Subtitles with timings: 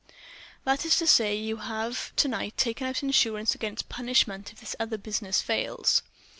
[0.63, 4.75] "That is to say, you have to night taken out insurance against punishment if this
[4.79, 6.01] other business fails."